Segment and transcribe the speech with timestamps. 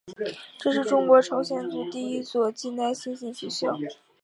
[0.57, 3.77] 这是中国朝鲜族的第一所近代新型学校。